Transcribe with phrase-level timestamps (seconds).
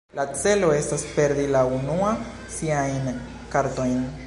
[0.19, 2.15] La celo estas perdi la unua
[2.57, 3.15] siajn
[3.57, 4.05] kartojn.